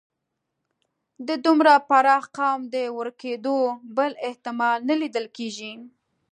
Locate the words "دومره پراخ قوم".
1.45-2.61